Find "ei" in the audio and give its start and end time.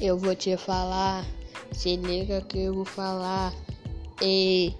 4.20-4.74